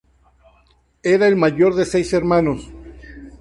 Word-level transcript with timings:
Era 1.03 1.27
el 1.27 1.35
mayor 1.35 1.75
de 1.75 1.85
seis 1.85 2.11
hermanos. 2.13 2.71